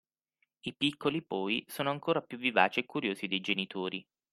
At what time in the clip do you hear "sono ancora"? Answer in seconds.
1.67-2.23